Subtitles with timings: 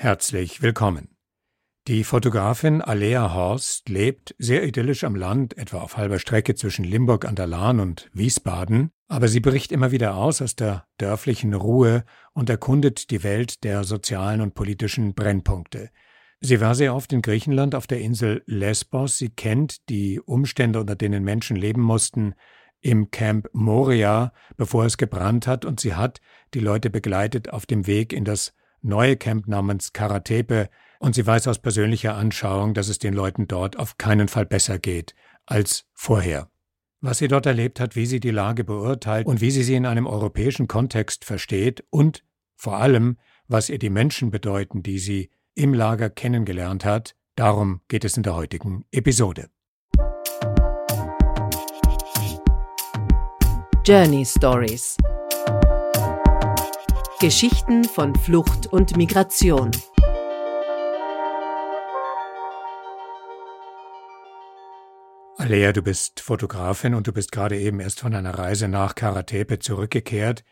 [0.00, 1.08] Herzlich willkommen.
[1.88, 7.24] Die Fotografin Alea Horst lebt sehr idyllisch am Land, etwa auf halber Strecke zwischen Limburg
[7.24, 12.04] an der Lahn und Wiesbaden, aber sie bricht immer wieder aus aus der dörflichen Ruhe
[12.32, 15.90] und erkundet die Welt der sozialen und politischen Brennpunkte.
[16.38, 20.94] Sie war sehr oft in Griechenland auf der Insel Lesbos, sie kennt die Umstände, unter
[20.94, 22.34] denen Menschen leben mussten,
[22.80, 26.20] im Camp Moria, bevor es gebrannt hat, und sie hat
[26.54, 30.68] die Leute begleitet auf dem Weg in das neue Camp namens Karatepe
[30.98, 34.78] und sie weiß aus persönlicher Anschauung, dass es den Leuten dort auf keinen Fall besser
[34.78, 35.14] geht
[35.46, 36.50] als vorher.
[37.00, 39.86] Was sie dort erlebt hat, wie sie die Lage beurteilt und wie sie sie in
[39.86, 42.24] einem europäischen Kontext versteht und
[42.56, 48.04] vor allem, was ihr die Menschen bedeuten, die sie im Lager kennengelernt hat, darum geht
[48.04, 49.48] es in der heutigen Episode.
[53.86, 54.96] Journey Stories
[57.20, 59.72] Geschichten von Flucht und Migration.
[65.36, 69.58] Alea, du bist Fotografin und du bist gerade eben erst von einer Reise nach Karatepe
[69.58, 70.44] zurückgekehrt.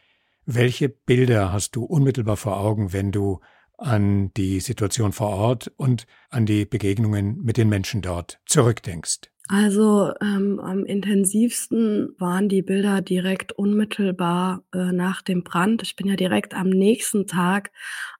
[0.44, 3.38] Welche Bilder hast du unmittelbar vor Augen, wenn du
[3.78, 9.30] an die Situation vor Ort und an die Begegnungen mit den Menschen dort zurückdenkst?
[9.48, 15.82] Also ähm, am intensivsten waren die Bilder direkt unmittelbar äh, nach dem Brand.
[15.82, 17.70] Ich bin ja direkt am nächsten Tag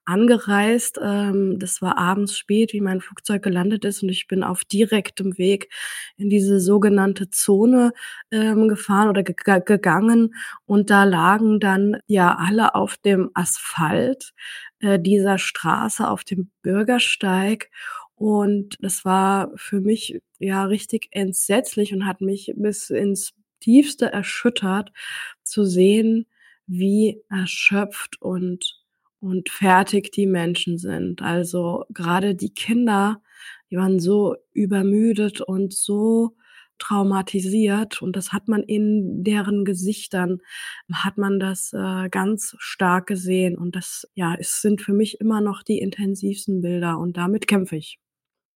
[0.05, 0.97] angereist.
[1.03, 5.37] Ähm, das war abends spät, wie mein Flugzeug gelandet ist und ich bin auf direktem
[5.37, 5.69] Weg
[6.15, 7.91] in diese sogenannte Zone
[8.31, 10.33] ähm, gefahren oder ge gegangen
[10.65, 14.33] und da lagen dann ja alle auf dem Asphalt
[14.79, 17.69] äh, dieser Straße auf dem Bürgersteig
[18.17, 24.91] und das war für mich ja richtig entsetzlich und hat mich bis ins Tiefste erschüttert
[25.43, 26.25] zu sehen,
[26.65, 28.83] wie erschöpft und,
[29.19, 31.21] und fertig die Menschen sind.
[31.21, 33.21] Also gerade die Kinder,
[33.69, 36.35] die waren so übermüdet und so
[36.79, 40.41] traumatisiert und das hat man in deren Gesichtern,
[40.91, 45.41] hat man das äh, ganz stark gesehen und das, ja, es sind für mich immer
[45.41, 47.99] noch die intensivsten Bilder und damit kämpfe ich.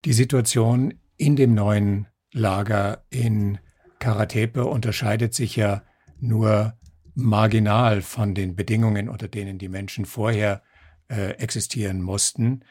[0.03, 3.59] Die Situation in dem neuen Lager in
[3.99, 5.83] Karatepe unterscheidet sich ja
[6.19, 6.73] nur
[7.13, 10.63] marginal von den Bedingungen, unter denen die Menschen vorher
[11.07, 12.63] äh, existieren mussten.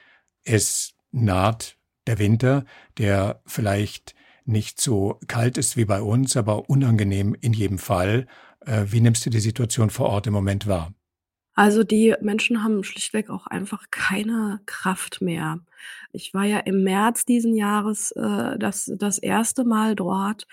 [0.43, 1.77] Es naht
[2.07, 2.65] der Winter,
[2.99, 4.15] der vielleicht
[4.45, 8.27] nicht so kalt ist wie bei uns, aber unangenehm in jedem Fall.
[8.67, 10.93] Äh, wie nimmst du die Situation vor Ort im Moment wahr?
[11.61, 15.61] Also die Menschen haben schlichtweg auch einfach keine Kraft mehr.
[16.11, 20.47] Ich war ja im März diesen Jahres äh, das, das erste Mal dort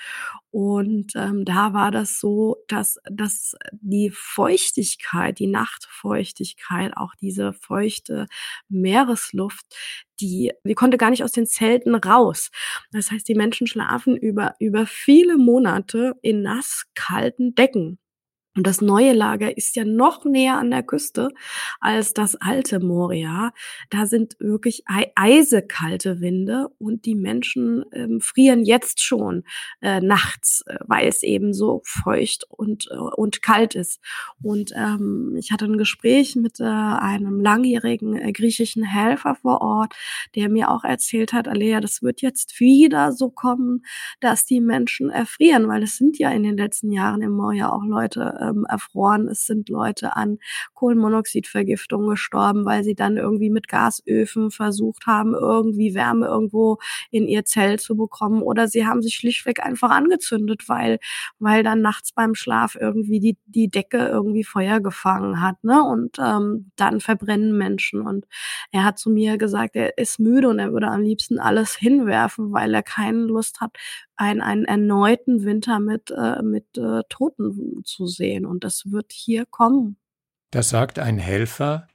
[0.52, 8.28] und ähm, da war das so, dass, dass die Feuchtigkeit, die Nachtfeuchtigkeit, auch diese feuchte
[8.68, 9.66] Meeresluft,
[10.20, 12.52] die, die konnte gar nicht aus den Zelten raus.
[12.92, 17.98] Das heißt, die Menschen schlafen über, über viele Monate in nass kalten Decken.
[18.58, 21.30] Und das neue Lager ist ja noch näher an der Küste
[21.80, 23.54] als das alte Moria.
[23.92, 29.44] Da sind wirklich eisekalte Winde und die Menschen ähm, frieren jetzt schon
[29.82, 34.02] äh, nachts, äh, weil es eben so feucht und, äh, und kalt ist.
[34.42, 39.94] Und ähm, ich hatte ein Gespräch mit äh, einem langjährigen äh, griechischen Helfer vor Ort,
[40.34, 43.86] der mir auch erzählt hat, Alea, das wird jetzt wieder so kommen,
[44.20, 47.84] dass die Menschen erfrieren, weil es sind ja in den letzten Jahren im Moria auch
[47.86, 49.28] Leute ähm, erfroren.
[49.28, 50.40] Es sind Leute an
[50.74, 56.78] Kohlenmonoxidvergiftung gestorben, weil sie dann irgendwie mit Gasöfen versucht haben, irgendwie Wärme irgendwo
[57.12, 58.42] in ihr Zelt zu bekommen.
[58.42, 61.00] Oder sie haben sich schlichtweg einfach angezündet, weil,
[61.40, 65.64] weil dann nachts beim Schlaf irgendwie die, die Decke irgendwie Feuer gefangen hat.
[65.64, 65.84] Ne?
[65.84, 68.02] Und ähm, dann verbrennen Menschen.
[68.02, 68.26] Und
[68.72, 72.52] er hat zu mir gesagt, er ist müde und er würde am liebsten alles hinwerfen,
[72.54, 73.78] weil er keine Lust hat,
[74.18, 78.46] einen, einen erneuten Winter mit, äh, mit äh, Toten zu sehen.
[78.46, 79.98] Und das wird hier kommen.
[80.52, 81.88] Das sagt ein Helfer,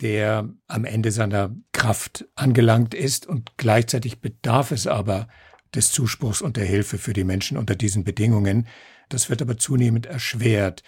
[0.00, 5.28] der am Ende seiner Kraft angelangt ist und gleichzeitig bedarf es aber
[5.74, 8.66] des Zuspruchs und der Hilfe für die Menschen unter diesen Bedingungen.
[9.08, 10.82] Das wird aber zunehmend erschwert.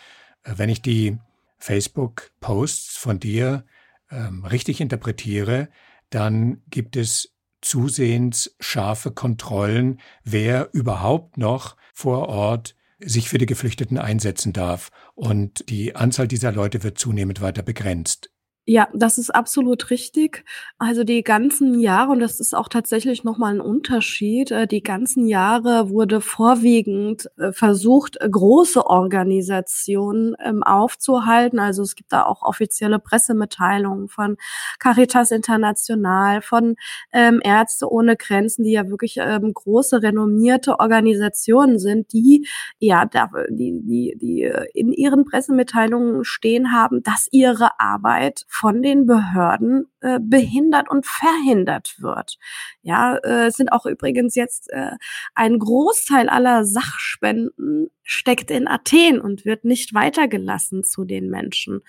[0.45, 1.19] Wenn ich die
[1.59, 3.65] Facebook-Posts von dir
[4.11, 5.69] ähm, richtig interpretiere,
[6.11, 7.36] dann gibt es
[7.67, 14.91] zusehends scharfe Kontrollen, wer überhaupt noch vor Ort sich für die Geflüchteten einsetzen darf.
[15.15, 18.31] Und die Anzahl dieser Leute wird zunehmend weiter begrenzt.
[18.69, 20.45] Ja, das ist absolut richtig.
[20.79, 24.83] Also, die ganzen Jahre und das ist auch tatsächlich noch mal 'n Unterschied, äh, die
[24.83, 31.61] ganzen Jahre wurde vorwiegend, äh, versucht, äh, große Organisationen, ähm, aufzuhalten.
[31.61, 34.37] Also, es gibt da auch offizielle Pressemitteilungen von
[34.81, 36.75] Caritas International, von,
[37.13, 42.49] ähm, Ärzte ohne Grenzen, die ja wirklich, ähm, große renommierte Organisationen sind, die
[42.81, 43.05] ja,
[43.49, 50.19] die die die in ihren Pressemitteilungen stehen haben, dass ihre Arbeit von den Behörden äh,
[50.21, 52.39] behindert und verhindert wird.
[52.83, 54.93] Ja, äh, sind auch übrigens jetzt äh,
[55.35, 61.81] ein Großteil aller Sachspenden steckt in Athen und wird nicht weitergelassen zu den Menschen.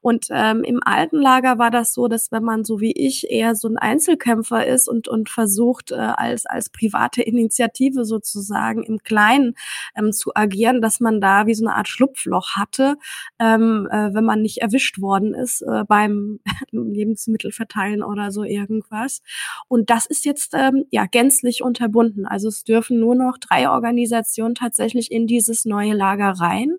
[0.00, 3.54] Und ähm, im alten Lager war das so, dass wenn man so wie ich eher
[3.54, 9.54] so ein Einzelkämpfer ist und und versucht äh, als als private Initiative sozusagen im Kleinen
[9.94, 12.96] ähm, zu agieren, dass man da wie so eine Art Schlupfloch hatte,
[13.38, 16.15] ähm, äh, wenn man nicht erwischt worden ist äh, beim
[16.70, 19.22] Lebensmittel verteilen oder so irgendwas.
[19.68, 22.26] Und das ist jetzt ähm, ja gänzlich unterbunden.
[22.26, 26.76] Also es dürfen nur noch drei Organisationen tatsächlich in dieses neue Lager rein.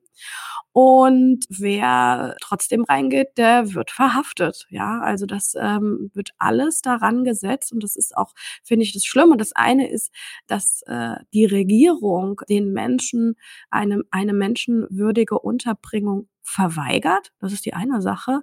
[0.79, 4.67] Und wer trotzdem reingeht, der wird verhaftet.
[4.69, 9.03] Ja, also das ähm, wird alles daran gesetzt und das ist auch, finde ich, das
[9.03, 9.37] Schlimme.
[9.37, 10.11] Das eine ist,
[10.45, 13.37] dass äh, die Regierung den Menschen
[13.71, 17.33] eine, eine menschenwürdige Unterbringung verweigert.
[17.41, 18.41] Das ist die eine Sache.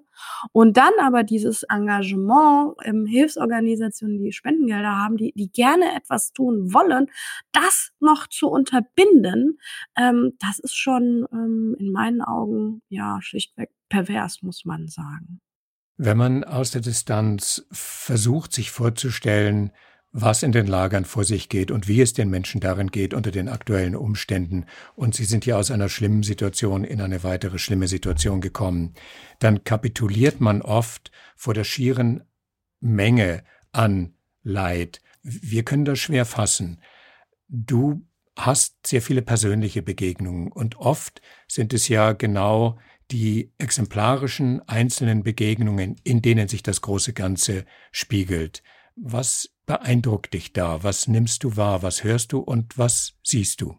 [0.53, 6.75] Und dann aber dieses Engagement im Hilfsorganisationen, die Spendengelder haben, die, die gerne etwas tun
[6.75, 7.06] wollen,
[7.53, 9.59] das noch zu unterbinden,
[9.97, 15.41] ähm, das ist schon ähm, in meinen Augen ja schlichtweg pervers, muss man sagen.
[15.97, 19.71] Wenn man aus der Distanz versucht, sich vorzustellen,
[20.17, 23.33] was in den Lagern vor sich geht und wie es den Menschen darin geht unter
[23.33, 24.65] den aktuellen Umständen.
[24.95, 28.95] Und sie sind ja aus einer schlimmen Situation in eine weitere schlimme Situation gekommen.
[29.41, 32.23] Dann kapituliert man oft vor der schieren
[32.79, 34.15] Menge an
[34.45, 35.01] Leid.
[35.25, 36.81] Wir können das schwer fassen.
[37.49, 38.07] Du
[38.37, 42.79] hast sehr viele persönliche Begegnungen und oft sind es ja genau
[43.11, 48.63] die exemplarischen einzelnen Begegnungen, in denen sich das große Ganze spiegelt.
[48.95, 50.83] Was beeindruckt dich da?
[50.83, 51.83] Was nimmst du wahr?
[51.83, 53.79] Was hörst du und was siehst du?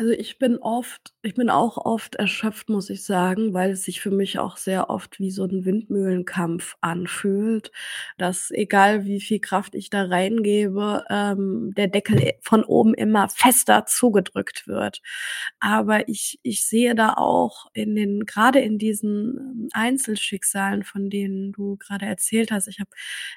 [0.00, 4.00] Also, ich bin oft ich bin auch oft erschöpft, muss ich sagen, weil es sich
[4.00, 7.70] für mich auch sehr oft wie so 'n Windmühlenkampf anfühlt,
[8.16, 13.84] dass egal wie viel Kraft ich da reingebe, ähm, der Deckel von oben immer fester
[13.84, 15.02] zugedrückt wird.
[15.60, 21.52] Aber ich ich sehe da auch in den grade in diesen ähm, Einzelschicksalen, von denen
[21.52, 22.88] du grade erzählt hast ich habe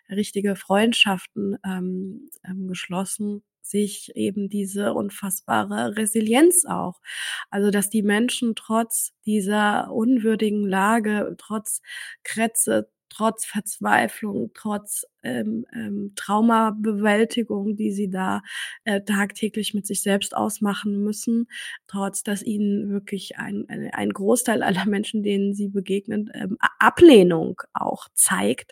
[0.10, 7.02] richtige Freundschaften, ähm, ähm, geschlossen sich eben diese unfassbare Resilienz auch.
[7.50, 11.82] Also, dass die Menschen trotz dieser unwürdigen Lage, trotz
[12.24, 18.42] Krätze, trotz Verzweiflung, trotz ähm, ähm, Traumabewältigung, die sie da
[18.86, 21.48] äh, tagtäglich mit sich selbst ausmachen müssen,
[21.88, 28.08] trotz dass ihnen wirklich ein, ein Großteil aller Menschen, denen sie begegnen, ähm, Ablehnung auch
[28.14, 28.72] zeigt,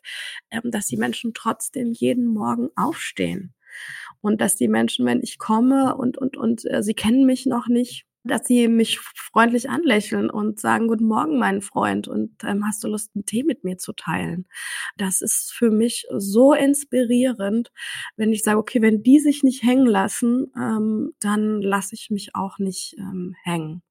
[0.49, 3.53] ähm, dass die Menschen trotzdem jeden Morgen aufstehen
[4.21, 7.67] und dass die Menschen, wenn ich komme und und und äh, sie kennen mich noch
[7.67, 12.83] nicht, dass sie mich freundlich anlächeln und sagen: „Guten Morgen, mein Freund und, ähm, hast
[12.83, 14.45] du Lust, einen Tee mit mir zu teilen?“
[14.97, 17.71] Das ist für mich so inspirierend,
[18.17, 22.35] wenn ich sage: „Okay, wenn die sich nicht hängen lassen, ähm, dann lasse ich mich
[22.35, 23.81] auch nicht, ähm, hängen.“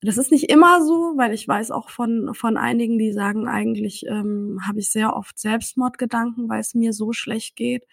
[0.00, 4.06] Das ist nicht immer so, weil ich weiß auch von von einigen, die sagen: „Eigentlich,
[4.06, 7.84] ähm, habe ich sehr oft Selbstmordgedanken, weil es mir so schlecht geht.“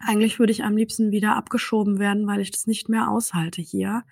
[0.00, 4.04] Eigentlich würde ich am liebsten wieder abgeschoben werden, weil ich das nicht mehr aushalte hier.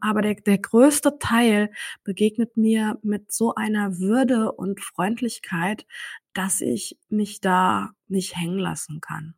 [0.00, 1.70] Aber der, der größte Teil
[2.02, 5.86] begegnet mir mit so einer Würde und Freundlichkeit,
[6.32, 9.34] dass ich mich da nicht hängen lassen kann.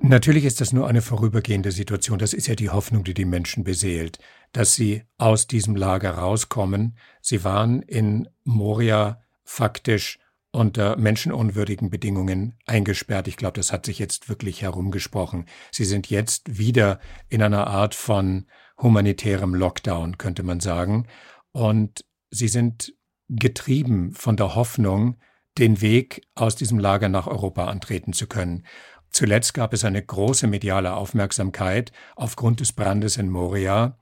[0.00, 2.20] Natürlich ist das nur eine vorübergehende Situation.
[2.20, 4.18] Das ist ja die Hoffnung, die die Menschen beseelt,
[4.52, 6.96] dass sie aus diesem Lager rauskommen.
[7.20, 10.20] Sie waren in Moria faktisch
[10.58, 13.28] unter menschenunwürdigen Bedingungen eingesperrt.
[13.28, 15.46] Ich glaube, das hat sich jetzt wirklich herumgesprochen.
[15.70, 16.98] Sie sind jetzt wieder
[17.28, 18.46] in einer Art von
[18.76, 21.06] humanitärem Lockdown, könnte man sagen.
[21.52, 22.92] Und sie sind
[23.28, 25.20] getrieben von der Hoffnung,
[25.58, 28.66] den Weg aus diesem Lager nach Europa antreten zu können.
[29.10, 33.96] Zuletzt gab es eine große mediale Aufmerksamkeit aufgrund des Brandes in Moria.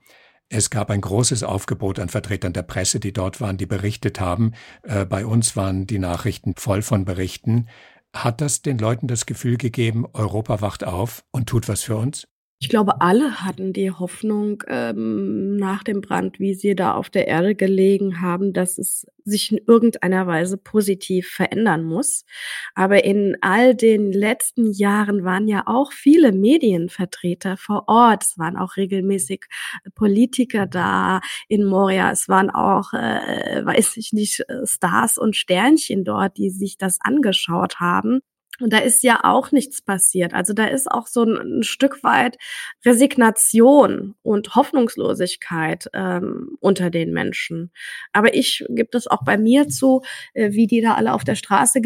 [0.49, 4.53] Es gab ein großes Aufgebot an Vertretern der Presse, die dort waren, die berichtet haben.
[4.83, 7.67] Äh, bei uns waren die Nachrichten voll von Berichten.
[8.13, 12.27] Hat das den Leuten das Gefühl gegeben, Europa wacht auf und tut was für uns?
[12.59, 17.27] Ich glaube, alle hatten die Hoffnung, ähm, nach dem Brand, wie sie da auf der
[17.27, 22.25] Erde gelegen haben, dass es sich in irgendeiner Weise positiv verändern muss.
[22.73, 28.23] Aber in all den letzten Jahren waren ja auch viele Medienvertreter vor Ort.
[28.23, 29.45] Es waren auch regelmäßig
[29.93, 32.09] Politiker da in Moria.
[32.11, 37.79] Es waren auch, äh, weiß ich nicht, Stars und Sternchen dort, die sich das angeschaut
[37.79, 38.21] haben.
[38.59, 40.33] Und da ist ja auch nichts passiert.
[40.33, 42.37] Also da ist auch so ein, ein Stück weit
[42.85, 47.71] Resignation und Hoffnungslosigkeit ähm, unter den Menschen.
[48.13, 50.01] Aber ich gibt es auch bei mir zu,
[50.33, 51.81] äh, wie die da alle auf der Straße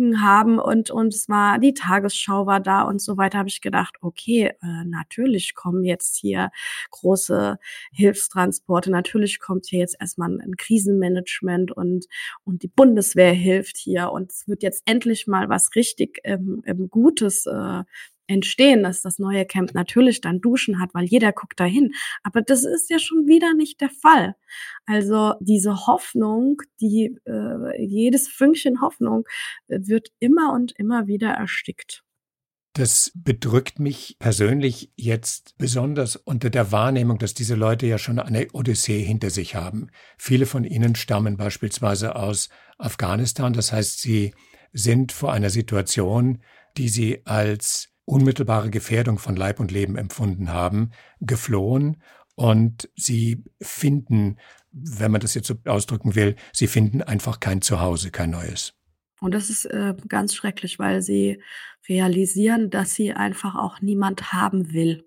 [0.00, 3.38] gelegen haben und und es war die Tagesschau war da und so weiter.
[3.38, 6.50] Habe ich gedacht, okay, äh, natürlich kommen jetzt hier
[6.90, 7.58] große
[7.92, 8.90] Hilfstransporte.
[8.90, 12.06] Natürlich kommt hier jetzt erstmal ein Krisenmanagement und
[12.44, 16.62] und die Bundeswehr hilft hier und es wird jetzt endlich mal was richtig richtig ähm,
[16.66, 17.82] ähm, Gutes äh,
[18.30, 21.92] entstehen, dass das neue Camp natürlich dann Duschen hat, weil jeder guckt dahin.
[22.22, 24.36] Aber das ist ja schon wieder nicht der Fall.
[24.86, 29.24] Also diese Hoffnung, die äh, jedes Fünkchen Hoffnung
[29.68, 32.04] äh, wird immer und immer wieder erstickt.
[32.74, 38.46] Das bedrückt mich persönlich jetzt besonders unter der Wahrnehmung, dass diese Leute ja schon eine
[38.52, 39.88] Odyssee hinter sich haben.
[40.18, 44.32] Viele von ihnen stammen beispielsweise aus Afghanistan, das heißt, sie
[44.72, 46.42] sind vor einer Situation,
[46.76, 50.90] die sie als unmittelbare Gefährdung von Leib und Leben empfunden haben,
[51.20, 52.02] geflohen
[52.34, 54.38] und sie finden,
[54.72, 58.74] wenn man das jetzt so ausdrücken will, sie finden einfach kein Zuhause, kein neues.
[59.20, 61.42] Und das ist äh, ganz schrecklich, weil sie
[61.88, 65.04] realisieren, dass sie einfach auch niemand haben will.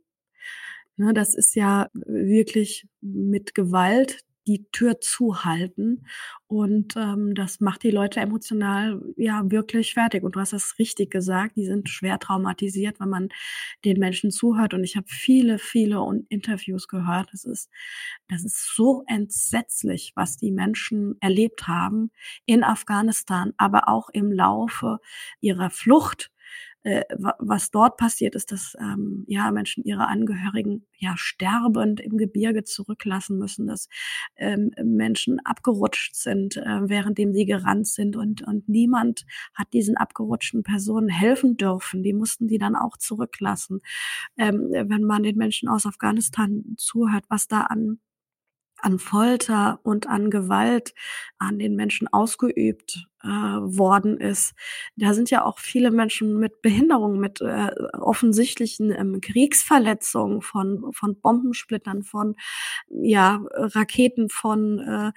[0.96, 6.06] Ne, das ist ja wirklich mit Gewalt die Tür zuhalten.
[6.48, 10.24] Und ähm, das macht die Leute emotional ja wirklich fertig.
[10.24, 13.30] Und du hast das richtig gesagt, die sind schwer traumatisiert, wenn man
[13.86, 14.74] den Menschen zuhört.
[14.74, 17.30] Und ich habe viele, viele Interviews gehört.
[17.32, 17.70] Das ist,
[18.28, 22.12] das ist so entsetzlich, was die Menschen erlebt haben
[22.46, 25.00] in Afghanistan, aber auch im Laufe
[25.40, 26.33] ihrer Flucht
[26.84, 27.04] äh,
[27.40, 33.38] was dort passiert ist, dass ähm, ja Menschen ihre Angehörigen ja sterbend im Gebirge zurücklassen
[33.38, 33.88] müssen, dass
[34.36, 40.63] ähm, Menschen abgerutscht sind, äh, währenddem sie gerannt sind und und niemand hat diesen abgerutschten
[40.63, 42.04] Personen helfen dürfen.
[42.04, 43.82] Die mussten die dann auch zurücklassen.
[44.38, 48.00] Ähm, wenn man den Menschen aus Afghanistan zuhört, was da an
[48.84, 50.94] an Folter und an Gewalt
[51.38, 54.53] an den Menschen ausgeübt äh, worden ist.
[54.96, 61.20] Da sind ja auch viele Menschen mit Behinderungen, mit äh, offensichtlichen ähm, Kriegsverletzungen von, von
[61.20, 62.36] Bombensplittern, von
[62.89, 65.12] ja, Raketen, von, äh,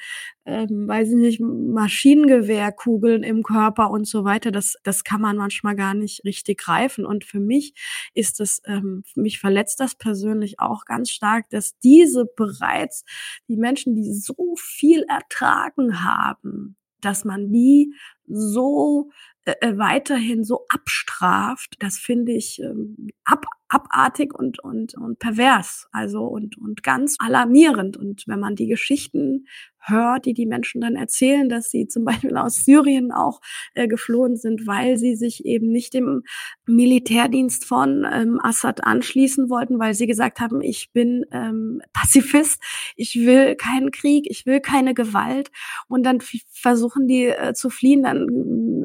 [0.45, 4.53] äh, weiß ich nicht, Maschinengewehrkugeln im Körper und so weiter.
[4.53, 7.05] Das, das kann man manchmal gar nicht richtig greifen.
[7.05, 7.75] Und für mich
[8.15, 13.05] ist es, ähm, mich verletzt das persönlich auch ganz stark, dass diese bereits,
[13.49, 17.95] die Menschen, die so viel ertragen haben, dass man die
[18.27, 19.11] so
[19.45, 25.89] äh, äh, weiterhin so abstraft, das finde ich ähm, ab, abartig und, und, und pervers,
[25.93, 27.97] also und, und ganz alarmierend.
[27.97, 29.47] Und wenn man die Geschichten
[29.89, 33.41] hört, die die Menschen dann erzählen, dass sie zum Beispiel aus Syrien auch
[33.75, 36.23] äh, geflohen sind, weil sie sich eben nicht dem
[36.67, 42.61] Militärdienst von ähm, Assad anschließen wollten, weil sie gesagt haben, ich bin ähm, Pazifist,
[42.97, 45.51] ich will keinen Krieg, ich will keine Gewalt.
[45.89, 46.21] Und dann
[46.51, 48.27] versuchen die äh, zu fliehen, dann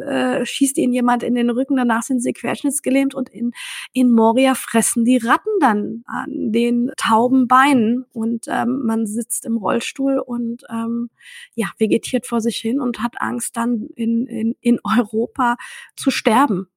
[0.01, 3.51] äh, schießt ihnen jemand in den Rücken, danach sind sie querschnittsgelähmt und in,
[3.93, 9.58] in Moria fressen die Ratten dann an den tauben Beinen und ähm, man sitzt im
[9.58, 11.10] Rollstuhl und ähm,
[11.55, 15.58] ja, vegetiert vor sich hin und hat Angst, dann in, in, in Europa
[15.96, 16.67] zu sterben.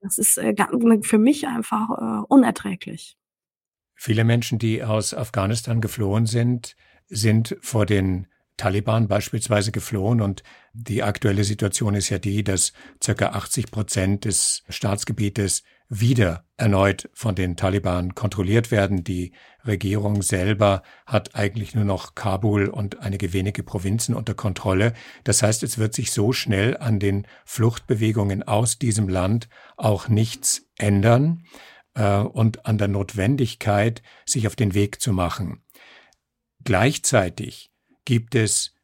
[0.00, 0.54] Das ist äh,
[1.02, 3.16] für mich einfach äh, unerträglich.
[3.94, 6.76] Viele Menschen, die aus Afghanistan geflohen sind,
[7.08, 10.42] sind vor den Taliban beispielsweise geflohen und
[10.74, 17.34] die aktuelle Situation ist ja die, dass circa 80 Prozent des Staatsgebietes wieder erneut von
[17.34, 19.04] den Taliban kontrolliert werden.
[19.04, 19.32] Die
[19.64, 24.92] Regierung selber hat eigentlich nur noch Kabul und einige wenige Provinzen unter Kontrolle.
[25.24, 30.68] Das heißt, es wird sich so schnell an den Fluchtbewegungen aus diesem Land auch nichts
[30.76, 31.44] ändern
[31.94, 35.62] äh, und an der Notwendigkeit, sich auf den Weg zu machen.
[36.64, 37.70] Gleichzeitig
[38.08, 38.74] gibt es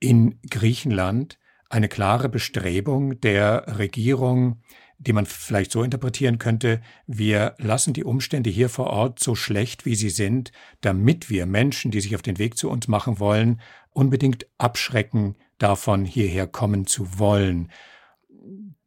[0.00, 4.62] in Griechenland eine klare Bestrebung der Regierung,
[4.96, 9.84] die man vielleicht so interpretieren könnte, wir lassen die Umstände hier vor Ort so schlecht,
[9.84, 13.60] wie sie sind, damit wir Menschen, die sich auf den Weg zu uns machen wollen,
[13.90, 17.70] unbedingt abschrecken davon, hierher kommen zu wollen.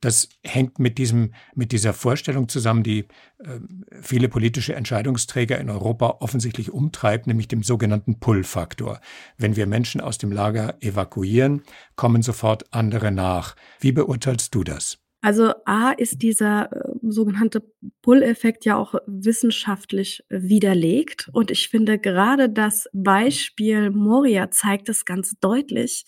[0.01, 2.99] Das hängt mit diesem, mit dieser Vorstellung zusammen, die
[3.39, 3.59] äh,
[4.01, 9.01] viele politische Entscheidungsträger in Europa offensichtlich umtreibt, nämlich dem sogenannten Pull-Faktor.
[9.37, 11.63] Wenn wir Menschen aus dem Lager evakuieren,
[11.95, 13.55] kommen sofort andere nach.
[13.79, 14.99] Wie beurteilst du das?
[15.21, 17.63] Also A ist dieser äh, sogenannte
[18.01, 21.29] Pull-Effekt ja auch wissenschaftlich widerlegt.
[21.33, 26.05] Und ich finde gerade das Beispiel Moria zeigt es ganz deutlich.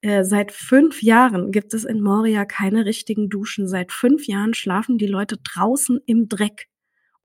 [0.00, 3.68] Äh, seit fünf Jahren gibt es in Moria keine richtigen Duschen.
[3.68, 6.68] Seit fünf Jahren schlafen die Leute draußen im Dreck.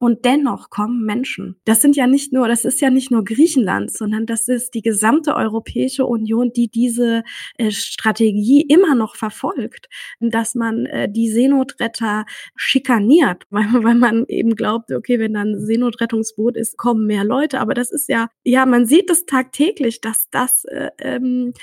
[0.03, 1.55] Und dennoch kommen Menschen.
[1.63, 4.81] Das sind ja nicht nur, das ist ja nicht nur Griechenland, sondern das ist die
[4.81, 7.23] gesamte Europäische Union, die diese
[7.57, 9.87] äh, Strategie immer noch verfolgt,
[10.19, 16.57] dass man äh, die Seenotretter schikaniert, weil, weil man eben glaubt, okay, wenn dann Seenotrettungsboot
[16.57, 17.61] ist, kommen mehr Leute.
[17.61, 21.53] Aber das ist ja, ja, man sieht es tagtäglich, dass das äh, ähm,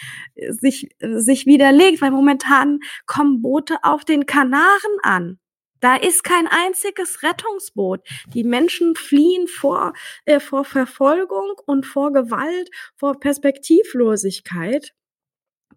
[0.48, 5.38] sich, sich widerlegt, weil momentan kommen Boote auf den Kanaren an.
[5.80, 8.00] Da ist kein einziges Rettungsboot.
[8.34, 9.94] Die Menschen fliehen vor,
[10.26, 14.92] äh, vor Verfolgung und vor Gewalt, vor Perspektivlosigkeit.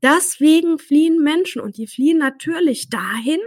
[0.01, 3.39] Deswegen fliehen Menschen und die fliehen natürlich dahin,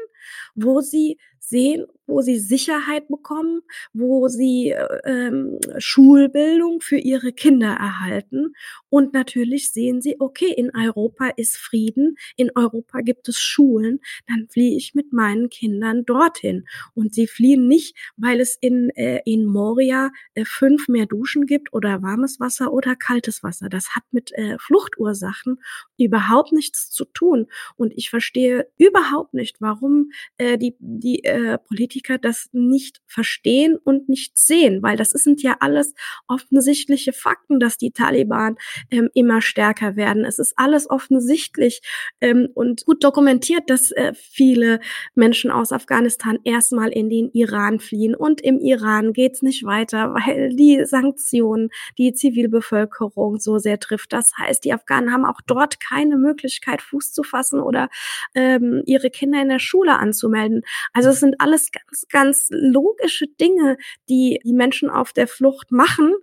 [0.54, 1.18] wo sie
[1.48, 3.62] sehen, wo sie Sicherheit bekommen,
[3.92, 8.54] wo sie äh, ähm, Schulbildung für ihre Kinder erhalten.
[8.88, 14.48] Und natürlich sehen sie, okay, in Europa ist Frieden, in Europa gibt es Schulen, dann
[14.48, 16.66] fliehe ich mit meinen Kindern dorthin.
[16.94, 21.72] Und sie fliehen nicht, weil es in, äh, in Moria äh, fünf mehr Duschen gibt
[21.72, 23.68] oder warmes Wasser oder kaltes Wasser.
[23.68, 25.60] Das hat mit äh, Fluchtursachen
[25.98, 27.46] überhaupt nichts zu tun.
[27.76, 33.76] Und ich verstehe überhaupt nicht, warum äh, die, die äh, Politiker Politiker das nicht verstehen
[33.82, 35.94] und nicht sehen, weil das sind ja alles
[36.28, 38.56] offensichtliche Fakten, dass die Taliban
[38.90, 40.24] ähm, immer stärker werden.
[40.24, 41.80] Es ist alles offensichtlich
[42.20, 44.80] ähm, und gut dokumentiert, dass äh, viele
[45.14, 50.54] Menschen aus Afghanistan erstmal in den Iran fliehen und im Iran geht's nicht weiter, weil
[50.54, 54.12] die Sanktionen die Zivilbevölkerung so sehr trifft.
[54.12, 57.88] Das heißt, die Afghanen haben auch dort keine Möglichkeit, Fuß zu fassen oder
[58.34, 60.62] ähm, ihre Kinder in der Schule anzumelden.
[60.92, 63.76] Also es sind alles ganz, ganz logische Dinge,
[64.08, 66.14] die die Menschen auf der Flucht machen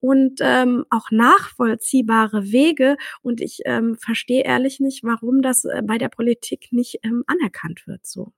[0.00, 2.96] und ähm, auch nachvollziehbare Wege.
[3.22, 7.86] Und ich ähm, verstehe ehrlich nicht, warum das äh, bei der Politik nicht ähm, anerkannt
[7.86, 8.06] wird.
[8.06, 8.32] So.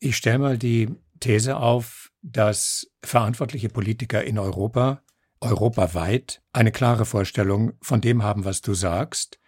[0.00, 0.88] Ich stelle mal die
[1.20, 5.02] These auf, dass verantwortliche Politiker in Europa,
[5.40, 9.38] europaweit, eine klare Vorstellung von dem haben, was du sagst,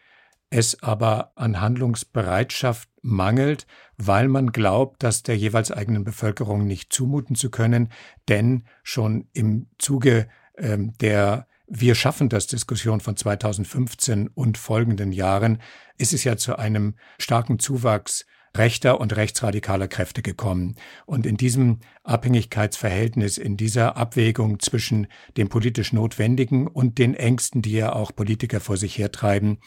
[0.54, 7.34] es aber an Handlungsbereitschaft mangelt, weil man glaubt, das der jeweils eigenen Bevölkerung nicht zumuten
[7.34, 7.90] zu können,
[8.28, 15.60] denn schon im Zuge ähm, der wir schaffen das Diskussion von 2015 und folgenden Jahren
[15.96, 20.76] ist es ja zu einem starken Zuwachs rechter und rechtsradikaler Kräfte gekommen.
[21.06, 27.72] Und in diesem Abhängigkeitsverhältnis, in dieser Abwägung zwischen dem politisch Notwendigen und den Ängsten, die
[27.72, 29.58] ja auch Politiker vor sich hertreiben,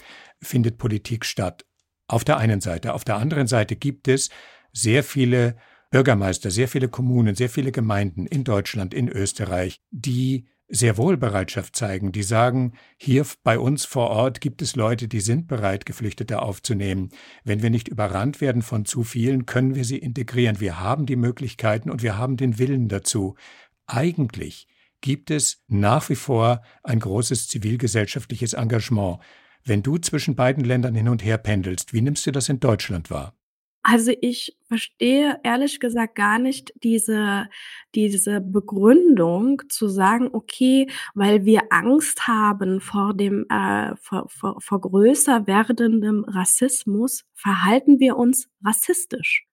[0.42, 1.66] findet Politik statt.
[2.08, 2.94] Auf der einen Seite.
[2.94, 4.30] Auf der anderen Seite gibt es
[4.72, 5.58] sehr viele
[5.92, 11.76] Bürgermeister, sehr viele Kommunen, sehr viele Gemeinden in Deutschland, in Österreich, die sehr wohl Bereitschaft
[11.76, 16.42] zeigen, die sagen, hier bei uns vor Ort gibt es Leute, die sind bereit, Geflüchtete
[16.42, 17.10] aufzunehmen.
[17.44, 20.60] Wenn wir nicht überrannt werden von zu vielen, können wir sie integrieren.
[20.60, 23.36] Wir haben die Möglichkeiten und wir haben den Willen dazu.
[23.86, 24.68] Eigentlich
[25.00, 29.20] gibt es nach wie vor ein großes zivilgesellschaftliches Engagement.
[29.64, 33.10] Wenn du zwischen beiden Ländern hin und her pendelst, wie nimmst du das in Deutschland
[33.10, 33.37] wahr?
[33.90, 37.48] Also ich verstehe ehrlich gesagt gar nicht diese,
[37.96, 44.82] diese Begründung zu sagen, okay, weil wir Angst haben vor dem, äh, vor, vor, vor
[44.82, 49.47] größer werdendem Rassismus, verhalten wir uns rassistisch.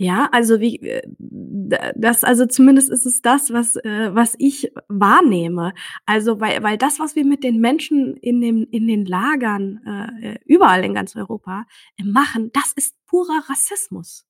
[0.00, 5.72] Ja, also wie äh, das, also zumindest ist es das, was äh, was ich wahrnehme.
[6.06, 9.80] Also weil weil das, was wir mit den Menschen in den in den Lagern
[10.22, 11.66] äh, überall in ganz Europa
[12.00, 14.24] machen, das ist purer Rassismus.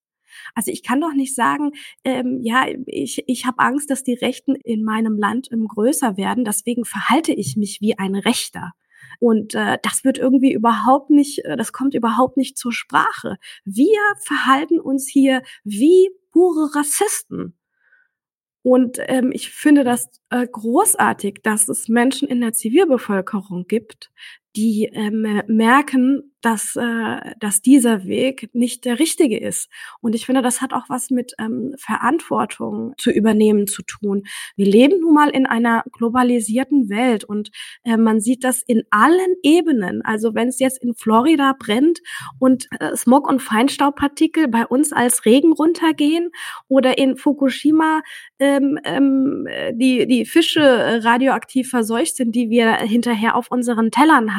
[0.54, 4.54] Also ich kann doch nicht sagen, ähm, ja, ich, ich habe Angst, dass die Rechten
[4.54, 8.72] in meinem Land ähm, größer werden, deswegen verhalte ich mich wie ein Rechter.
[9.20, 13.36] Und äh, das wird irgendwie überhaupt nicht, äh, das kommt überhaupt nicht zur Sprache.
[13.64, 17.54] Wir verhalten uns hier wie pure Rassisten.
[18.62, 24.10] Und ähm, ich finde das äh, großartig, dass es Menschen in der Zivilbevölkerung gibt,
[24.56, 29.68] die ähm, merken, dass, äh, dass dieser Weg nicht der richtige ist.
[30.00, 34.24] Und ich finde, das hat auch was mit ähm, Verantwortung zu übernehmen zu tun.
[34.56, 37.50] Wir leben nun mal in einer globalisierten Welt und
[37.84, 40.02] äh, man sieht das in allen Ebenen.
[40.02, 42.00] Also wenn es jetzt in Florida brennt
[42.38, 46.30] und äh, Smog- und Feinstaubpartikel bei uns als Regen runtergehen
[46.68, 48.02] oder in Fukushima
[48.38, 54.36] ähm, ähm, die, die Fische äh, radioaktiv verseucht sind, die wir hinterher auf unseren Tellern
[54.36, 54.37] haben.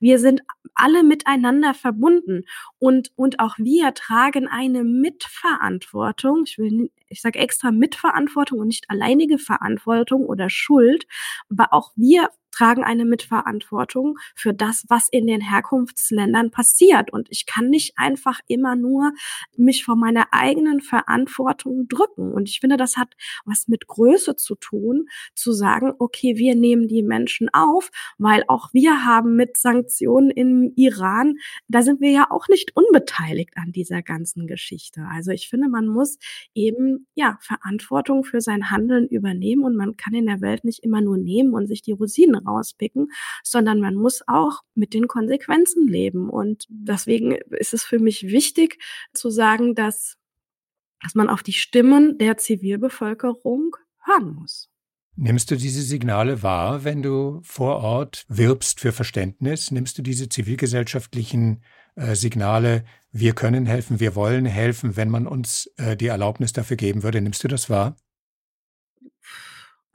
[0.00, 0.42] Wir sind
[0.74, 2.44] alle miteinander verbunden
[2.78, 6.44] und, und auch wir tragen eine Mitverantwortung.
[6.46, 11.06] Ich will, ich sage extra Mitverantwortung und nicht alleinige Verantwortung oder Schuld,
[11.50, 17.12] aber auch wir tragen eine Mitverantwortung für das, was in den Herkunftsländern passiert.
[17.12, 19.12] Und ich kann nicht einfach immer nur
[19.56, 22.32] mich vor meiner eigenen Verantwortung drücken.
[22.32, 26.88] Und ich finde, das hat was mit Größe zu tun, zu sagen, okay, wir nehmen
[26.88, 31.36] die Menschen auf, weil auch wir haben mit Sanktionen im Iran,
[31.68, 35.06] da sind wir ja auch nicht unbeteiligt an dieser ganzen Geschichte.
[35.10, 36.18] Also ich finde, man muss
[36.54, 41.00] eben, ja, Verantwortung für sein Handeln übernehmen und man kann in der Welt nicht immer
[41.00, 43.10] nur nehmen und sich die Rosinen rauspicken,
[43.42, 46.30] sondern man muss auch mit den Konsequenzen leben.
[46.30, 48.78] Und deswegen ist es für mich wichtig
[49.12, 50.16] zu sagen, dass,
[51.02, 54.70] dass man auf die Stimmen der Zivilbevölkerung hören muss.
[55.20, 59.72] Nimmst du diese Signale wahr, wenn du vor Ort wirbst für Verständnis?
[59.72, 61.64] Nimmst du diese zivilgesellschaftlichen
[61.96, 66.76] äh, Signale, wir können helfen, wir wollen helfen, wenn man uns äh, die Erlaubnis dafür
[66.76, 67.20] geben würde?
[67.20, 67.96] Nimmst du das wahr?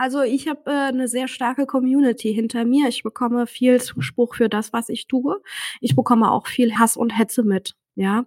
[0.04, 2.89] Also ich habe äh, 'ne sehr starke Community hinter mir.
[2.89, 5.42] Ich bekomme viel Zuspruch für das, was ich tue.
[5.80, 7.74] Ich bekomme auch viel Hass und Hetze mit.
[7.96, 8.26] Ja,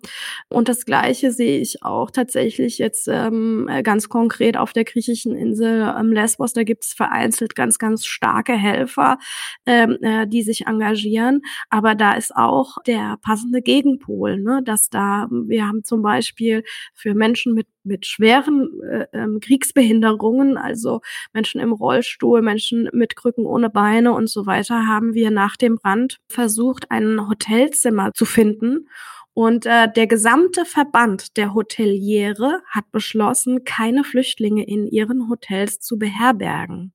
[0.49, 5.35] und das Gleiche sehe ich auch tatsächlich jetzt ähm, äh, ganz konkret auf der griechischen
[5.35, 6.53] Insel ähm, Lesbos.
[6.53, 9.19] Da gibt es vereinzelt ganz, ganz starke Helfer,
[9.67, 11.43] ähm, äh, die sich engagieren.
[11.69, 14.63] Aber da ist auch der passende Gegenpol, ne?
[14.65, 16.63] dass da, wir haben zum Beispiel
[16.95, 21.01] für Menschen mit mit schweren äh, ähm, Kriegsbehinderungen, also
[21.33, 25.77] Menschen im Rollstuhl, Menschen mit Krücken ohne Beine und so weiter, haben wir nach dem
[25.77, 28.89] Brand versucht, ein Hotelzimmer zu finden
[29.37, 35.99] und äh, der gesamte Verband der Hoteliere hat beschlossen, keine Flüchtlinge in ihren Hotels zu
[35.99, 36.95] beherbergen.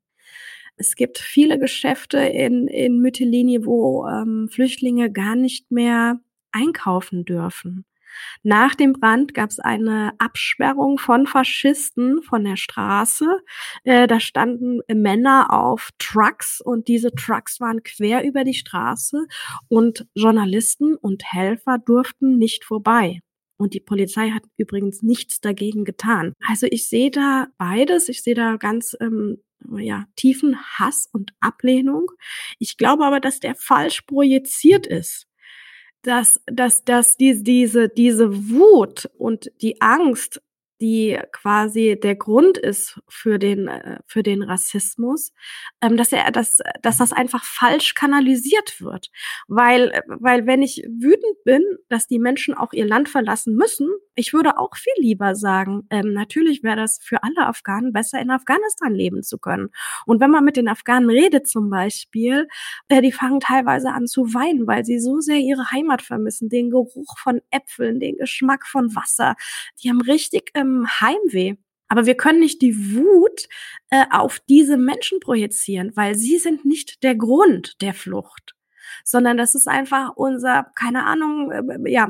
[0.75, 6.19] Es gibt viele Geschäfte in, in Mytilini, wo ähm, Flüchtlinge gar nicht mehr
[6.51, 7.86] einkaufen dürfen.
[8.43, 13.26] Nach dem Brand gab es eine Absperrung von Faschisten von der Straße.
[13.84, 19.26] Äh, da standen Männer auf Trucks und diese Trucks waren quer über die Straße
[19.67, 23.19] und Journalisten und Helfer durften nicht vorbei.
[23.58, 26.34] Und die Polizei hat übrigens nichts dagegen getan.
[26.47, 28.10] Also ich sehe da beides.
[28.10, 29.38] Ich sehe da ganz ähm,
[29.78, 32.08] ja, tiefen Hass und Ablehnung.
[32.58, 35.28] Ich glaube aber, dass der falsch projiziert ist
[36.04, 40.42] dass, dass, dass die, diese, diese Wut und die Angst
[40.82, 45.32] die quasi der Grund ist für den äh, für den Rassismus,
[45.82, 49.12] ähm, dass er dass dass das einfach falsch kanalisiert wird,
[49.48, 54.34] weil weil wenn ich wütend bin, dass die Menschen auch ihr Land verlassen müssen, ich
[54.34, 58.93] würde auch viel lieber sagen, ähm, natürlich wäre das für alle Afghanen besser in Afghanistan
[58.93, 59.69] leben zu können.
[60.06, 62.47] Und wenn man mit den Afghanen redet zum Beispiel,
[62.89, 66.69] äh, die fangen teilweise an zu weinen, weil sie so sehr ihre Heimat vermissen, den
[66.69, 69.36] Geruch von Äpfeln, den Geschmack von Wasser.
[69.82, 71.56] Die haben richtig ähm, Heimweh.
[71.88, 73.50] Aber wir können nicht die Wut
[73.89, 78.56] äh, auf diese Menschen projizieren, weil sie sind nicht der Grund der Flucht
[79.04, 82.10] sondern das ist einfach unser, keine Ahnung, äh, ja,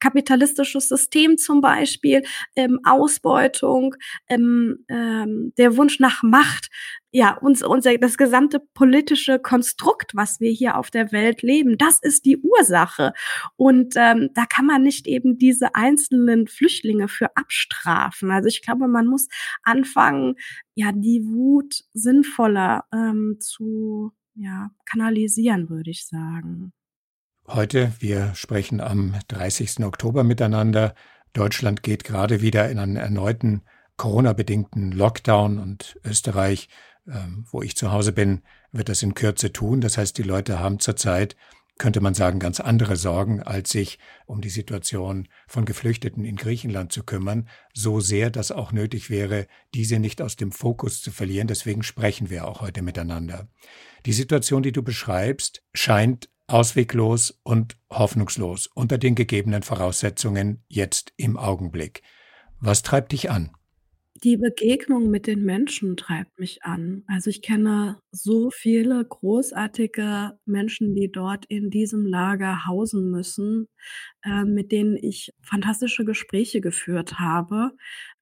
[0.00, 2.22] kapitalistisches System zum Beispiel,
[2.54, 3.94] ähm, Ausbeutung,
[4.28, 6.68] ähm, ähm, der Wunsch nach Macht,
[7.12, 11.98] ja, uns, unser, das gesamte politische Konstrukt, was wir hier auf der Welt leben, das
[11.98, 13.12] ist die Ursache.
[13.56, 18.30] Und ähm, da kann man nicht eben diese einzelnen Flüchtlinge für abstrafen.
[18.30, 19.28] Also ich glaube, man muss
[19.62, 20.34] anfangen,
[20.74, 26.72] ja, die Wut sinnvoller ähm, zu ja, kanalisieren, würde ich sagen.
[27.48, 29.84] Heute, wir sprechen am 30.
[29.84, 30.94] Oktober miteinander.
[31.32, 33.62] Deutschland geht gerade wieder in einen erneuten
[33.96, 36.68] Corona-bedingten Lockdown und Österreich,
[37.06, 39.80] ähm, wo ich zu Hause bin, wird das in Kürze tun.
[39.80, 41.36] Das heißt, die Leute haben zurzeit
[41.78, 46.92] könnte man sagen, ganz andere Sorgen, als sich um die Situation von Geflüchteten in Griechenland
[46.92, 51.48] zu kümmern, so sehr das auch nötig wäre, diese nicht aus dem Fokus zu verlieren.
[51.48, 53.48] Deswegen sprechen wir auch heute miteinander.
[54.06, 61.36] Die Situation, die du beschreibst, scheint ausweglos und hoffnungslos unter den gegebenen Voraussetzungen jetzt im
[61.36, 62.02] Augenblick.
[62.60, 63.50] Was treibt dich an?
[64.24, 67.02] Die Begegnung mit den Menschen treibt mich an.
[67.06, 73.68] Also, ich kenne so viele großartige Menschen, die dort in diesem Lager hausen müssen,
[74.24, 77.72] äh, mit denen ich fantastische Gespräche geführt habe.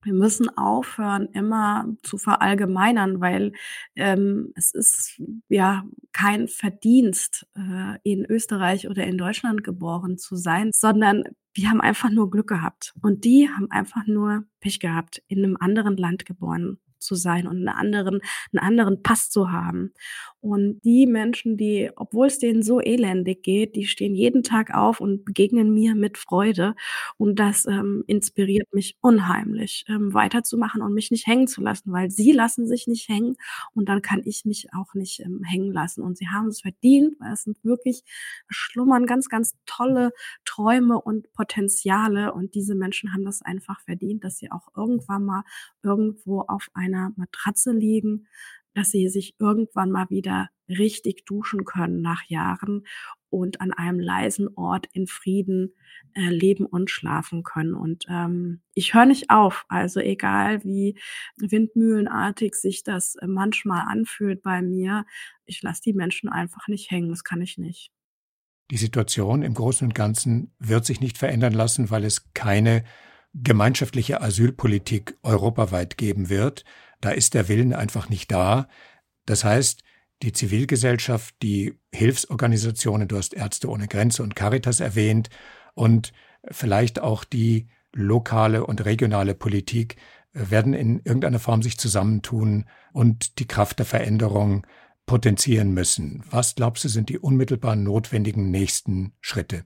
[0.05, 3.53] Wir müssen aufhören, immer zu verallgemeinern, weil,
[3.97, 10.71] ähm, es ist ja kein Verdienst, äh, in Österreich oder in Deutschland geboren zu sein,
[10.73, 12.95] sondern wir haben einfach nur Glück gehabt.
[13.01, 17.57] Und die haben einfach nur Pech gehabt, in einem anderen Land geboren zu sein und
[17.59, 18.21] einen anderen,
[18.53, 19.93] einen anderen Pass zu haben.
[20.41, 25.01] Und die Menschen, die, obwohl es denen so elendig geht, die stehen jeden Tag auf
[25.01, 26.75] und begegnen mir mit Freude.
[27.17, 32.11] Und das ähm, inspiriert mich unheimlich, ähm, weiterzumachen und mich nicht hängen zu lassen, weil
[32.11, 33.37] sie lassen sich nicht hängen
[33.73, 36.03] und dann kann ich mich auch nicht ähm, hängen lassen.
[36.03, 38.03] Und sie haben es verdient, weil es sind wirklich
[38.49, 40.13] schlummern ganz, ganz tolle
[40.45, 42.35] Träume und Potenziale.
[42.35, 45.45] Und diese Menschen haben das einfach verdient, dass sie auch irgendwann mal
[45.83, 48.27] irgendwo auf einer Matratze liegen,
[48.75, 52.87] dass sie sich irgendwann mal wieder richtig duschen können nach Jahren
[53.31, 55.75] und an einem leisen Ort in Frieden
[56.15, 57.75] äh, leben und schlafen können.
[57.75, 59.65] Und ähm, ich höre nicht auf.
[59.69, 60.99] Also egal wie
[61.37, 65.05] windmühlenartig sich das manchmal anfühlt bei mir,
[65.45, 67.11] ich lasse die Menschen einfach nicht hängen.
[67.11, 67.91] Das kann ich nicht.
[68.71, 72.85] Die Situation im Großen und Ganzen wird sich nicht verändern lassen, weil es keine
[73.35, 76.65] gemeinschaftliche Asylpolitik europaweit geben wird.
[77.01, 78.69] Da ist der Willen einfach nicht da.
[79.27, 79.83] Das heißt,
[80.23, 85.29] die Zivilgesellschaft, die Hilfsorganisationen, du hast Ärzte ohne Grenze und Caritas erwähnt,
[85.75, 86.13] und
[86.51, 89.97] vielleicht auch die lokale und regionale Politik
[90.33, 94.67] äh, werden in irgendeiner Form sich zusammentun und die Kraft der Veränderung
[95.07, 96.23] potenzieren müssen.
[96.31, 99.65] Was glaubst du, sind die unmittelbar notwendigen nächsten Schritte?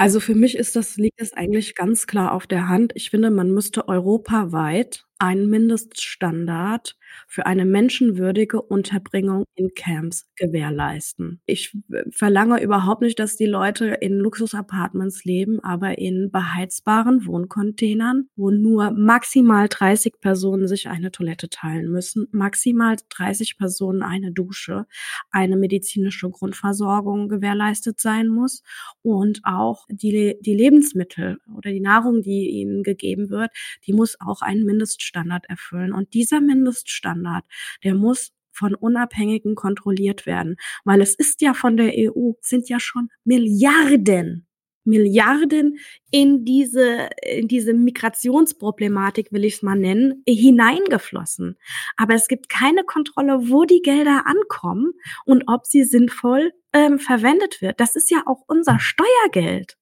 [0.00, 2.92] Also für mich ist das liegt es eigentlich ganz klar auf der Hand.
[2.94, 6.96] Ich finde, man müsste europaweit einen Mindeststandard
[7.28, 11.40] für eine menschenwürdige Unterbringung in Camps gewährleisten.
[11.44, 11.76] Ich
[12.10, 18.92] verlange überhaupt nicht, dass die Leute in Luxusapartments leben, aber in beheizbaren Wohncontainern, wo nur
[18.92, 24.86] maximal 30 Personen sich eine Toilette teilen müssen, maximal 30 Personen eine Dusche,
[25.30, 28.62] eine medizinische Grundversorgung gewährleistet sein muss
[29.02, 33.50] und auch die, die Lebensmittel oder die Nahrung, die ihnen gegeben wird,
[33.86, 35.09] die muss auch einen Mindeststandard
[35.48, 35.92] erfüllen.
[35.92, 37.44] Und dieser Mindeststandard Mindeststandard,
[37.84, 42.80] der muss von Unabhängigen kontrolliert werden, weil es ist ja von der EU, sind ja
[42.80, 44.46] schon Milliarden
[44.84, 45.78] Milliarden
[46.10, 51.58] in diese, in diese Migrationsproblematik, will ich es mal nennen, hineingeflossen.
[51.96, 54.92] Aber es gibt keine Kontrolle, wo die Gelder ankommen
[55.26, 57.78] und ob sie sinnvoll ähm, verwendet wird.
[57.78, 59.76] Das ist ja auch unser Steuergeld.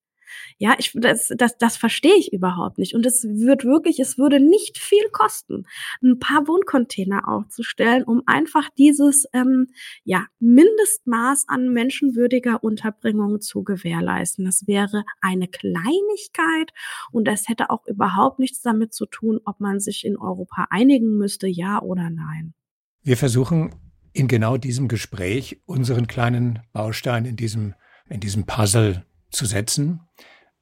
[0.58, 2.94] Ja, ich, das, das, das verstehe ich überhaupt nicht.
[2.94, 5.66] Und es wird wirklich, es würde nicht viel kosten,
[6.02, 9.68] ein paar Wohncontainer aufzustellen, um einfach dieses ähm,
[10.04, 14.44] ja, Mindestmaß an menschenwürdiger Unterbringung zu gewährleisten.
[14.44, 16.72] Das wäre eine Kleinigkeit
[17.12, 21.16] und das hätte auch überhaupt nichts damit zu tun, ob man sich in Europa einigen
[21.18, 22.54] müsste, ja oder nein.
[23.02, 23.74] Wir versuchen
[24.12, 27.74] in genau diesem Gespräch unseren kleinen Baustein in diesem,
[28.08, 30.00] in diesem Puzzle zu setzen,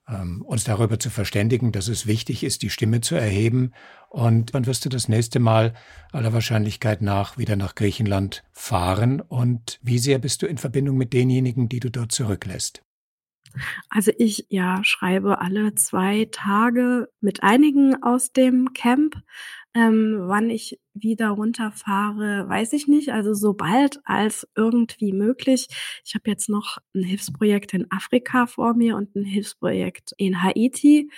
[0.08, 3.72] ähm, uns darüber zu verständigen, dass es wichtig ist, die Stimme zu erheben.
[4.08, 5.74] Und dann wirst du das nächste Mal
[6.12, 9.20] aller Wahrscheinlichkeit nach wieder nach Griechenland fahren.
[9.20, 12.82] Und wie sehr bist du in Verbindung mit denjenigen, die du dort zurücklässt?
[13.88, 19.16] Also ich ja schreibe alle zwei Tage mit einigen aus dem Camp.
[19.76, 23.10] Ähm, wann ich wieder runterfahre, weiß ich nicht.
[23.12, 25.68] Also sobald als irgendwie möglich.
[26.04, 31.10] Ich habe jetzt noch ein Hilfsprojekt in Afrika vor mir und ein Hilfsprojekt in Haiti.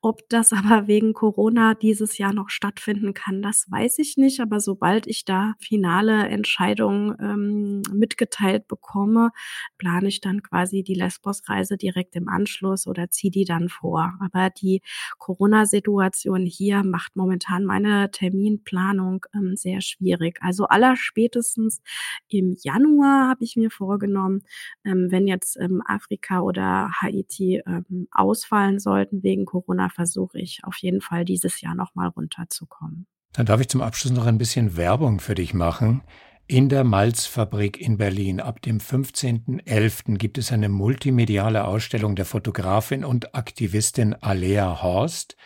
[0.00, 4.40] Ob das aber wegen Corona dieses Jahr noch stattfinden kann, das weiß ich nicht.
[4.40, 9.30] Aber sobald ich da finale Entscheidungen ähm, mitgeteilt bekomme,
[9.78, 14.14] plane ich dann quasi die Lesbos-Reise direkt im Anschluss oder ziehe die dann vor.
[14.20, 14.82] Aber die
[15.18, 20.38] Corona-Situation hier macht momentan meine Terminplanung ähm, sehr schwierig.
[20.40, 21.80] Also allerspätestens
[22.28, 24.42] im Januar habe ich mir vorgenommen,
[24.84, 30.76] ähm, wenn jetzt ähm, Afrika oder Haiti ähm, ausfallen sollten wegen Corona, versuche ich auf
[30.78, 33.06] jeden Fall dieses Jahr nochmal runterzukommen.
[33.32, 36.02] Dann darf ich zum Abschluss noch ein bisschen Werbung für dich machen.
[36.46, 40.18] In der Malzfabrik in Berlin ab dem 15.11.
[40.18, 45.36] gibt es eine multimediale Ausstellung der Fotografin und Aktivistin Alea Horst.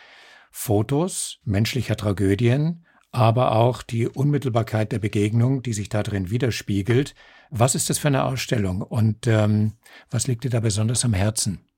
[0.51, 7.15] Fotos menschlicher Tragödien, aber auch die Unmittelbarkeit der Begegnung, die sich darin widerspiegelt.
[7.49, 9.73] Was ist das für eine Ausstellung und ähm,
[10.09, 11.68] was liegt dir da besonders am Herzen?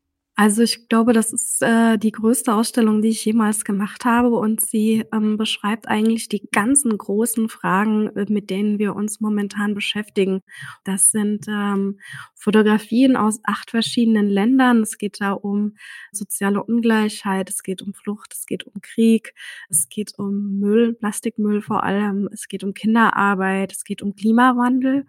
[0.43, 4.59] Also, ich glaube, das ist, äh, die größte Ausstellung, die ich jemals gemacht habe und
[4.59, 10.41] sie, ähm, beschreibt eigentlich die ganzen großen Fragen, äh, mit denen wir uns momentan beschäftigen.
[10.83, 11.99] Das sind, ähm,
[12.33, 14.81] Fotografien aus 8 verschiedenen Ländern.
[14.81, 15.75] Es geht da um
[16.11, 19.35] soziale Ungleichheit, es geht um Flucht, es geht um Krieg,
[19.69, 25.05] es geht um Müll, Plastikmüll vor allem, es geht um Kinderarbeit, es geht um Klimawandel.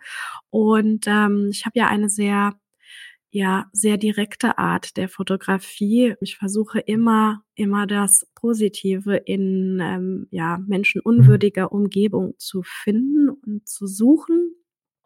[0.50, 2.52] Und, ähm, ich habe ja eine sehr
[3.34, 6.14] ja, sehr direkte Art der Fotografie.
[6.20, 13.86] Ich versuche immer, immer das Positive in ähm, ja, menschenunwürdiger Umgebung zu finden und zu
[13.86, 14.54] suchen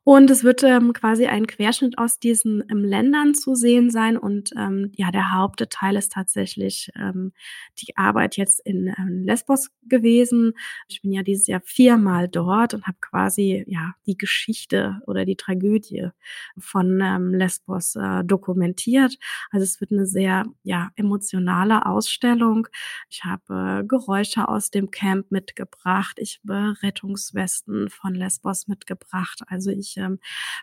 [0.07, 4.51] und es wird, ähm, quasi ein Querschnitt aus diesen, ähm, Ländern zu sehen sein und,
[4.57, 7.33] ähm, ja, der Hauptteil ist tatsächlich, ähm,
[7.81, 10.53] die Arbeit jetzt in, ähm, Lesbos gewesen.
[10.89, 15.37] Ich bin ja dieses Jahr viermal dort und habe quasi, ja, die Geschichte oder die
[15.37, 16.11] Tragödie
[16.59, 19.17] von, ähm, Lesbos, äh, dokumentiert.
[19.51, 22.69] Also, es wird eine sehr, ja, emotionale Ausstellung.
[23.11, 26.19] Ich habe, äh, Geräusche aus dem Camp mitgebracht.
[26.21, 29.43] Ich habe Rettungswesten von Lesbos mitgebracht.
[29.49, 30.19] Also, ich ähm,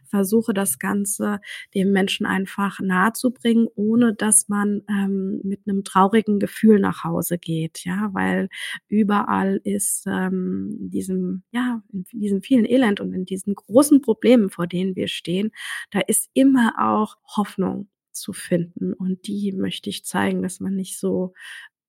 [0.05, 1.39] versuche das Ganze
[1.73, 7.83] dem Menschen einfach nahezubringen, ohne dass man ähm, mit einem traurigen Gefühl nach Hause geht,
[7.85, 8.49] ja, weil
[8.87, 14.67] überall ist ähm, diesem, ja, in diesem vielen Elend und in diesen großen Problemen, vor
[14.67, 15.51] denen wir stehen,
[15.91, 18.93] da ist immer auch Hoffnung zu finden.
[18.93, 21.33] Und die möchte ich zeigen, dass man nicht so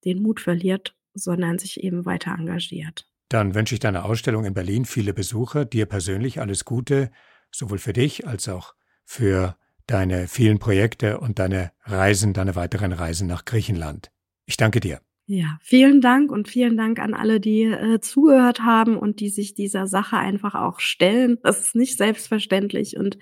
[0.05, 3.07] den Mut verliert, sondern sich eben weiter engagiert.
[3.29, 7.11] Dann wünsche ich deiner Ausstellung in Berlin viele Besucher, dir persönlich alles Gute
[7.55, 13.27] sowohl für dich als auch für deine vielen Projekte und deine Reisen, deine weiteren Reisen
[13.29, 14.11] nach Griechenland.
[14.47, 15.01] Ich danke dir.
[15.27, 19.55] Ja, vielen Dank und vielen Dank an alle, die äh, zugehört haben und die sich
[19.55, 21.39] dieser Sache einfach auch stellen.
[21.43, 23.17] Das ist nicht selbstverständlich und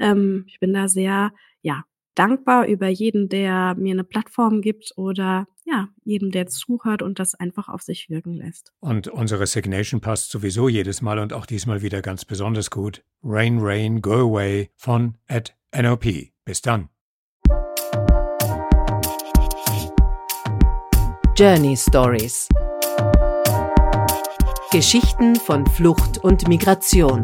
[0.00, 5.46] ähm, ich bin da sehr, ja, dankbar über jeden, der mir eine Plattform gibt oder
[5.64, 8.72] ja, jedem, der zuhört und das einfach auf sich wirken lässt.
[8.80, 13.02] Und unsere Signation passt sowieso jedes Mal und auch diesmal wieder ganz besonders gut.
[13.22, 16.04] Rain, Rain, Go Away von at NOP.
[16.44, 16.88] Bis dann.
[21.36, 22.48] Journey Stories
[24.74, 27.22] Geschichten von Flucht und Migration.